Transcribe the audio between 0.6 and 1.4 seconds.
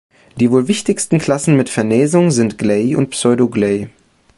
wichtigsten